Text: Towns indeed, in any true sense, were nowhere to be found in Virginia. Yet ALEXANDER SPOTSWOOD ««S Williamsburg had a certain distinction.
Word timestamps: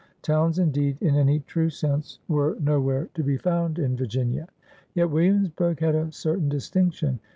Towns 0.23 0.57
indeed, 0.57 0.97
in 0.99 1.13
any 1.15 1.41
true 1.41 1.69
sense, 1.69 2.17
were 2.27 2.57
nowhere 2.59 3.09
to 3.13 3.21
be 3.21 3.37
found 3.37 3.77
in 3.77 3.95
Virginia. 3.95 4.47
Yet 4.95 5.03
ALEXANDER 5.03 5.03
SPOTSWOOD 5.03 5.05
««S 5.05 5.13
Williamsburg 5.13 5.79
had 5.79 5.93
a 5.95 6.11
certain 6.11 6.49
distinction. 6.49 7.19